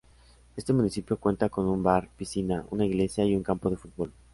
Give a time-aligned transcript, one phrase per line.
[0.57, 4.11] Este municipio cuenta con un bar, piscina, una iglesia y un campo de fútbol.